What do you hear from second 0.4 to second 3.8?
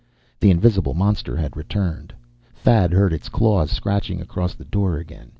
invisible monster had returned. Thad heard its claws